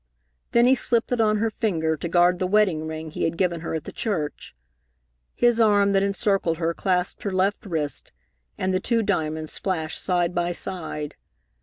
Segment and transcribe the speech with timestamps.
[0.53, 3.59] Then he slipped it on her finger to guard the wedding ring he had given
[3.61, 4.55] her at the church.
[5.35, 8.11] His arm that encircled her clasped her left wrist,
[8.57, 11.17] and the two diamonds flashed side by side.